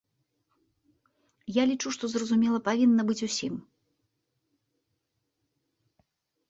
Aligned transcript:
Я 1.57 1.63
лічу, 1.71 1.89
што 1.97 2.03
зразумела 2.13 2.63
павінна 2.71 3.01
быць 3.11 3.21
усім. 3.31 3.61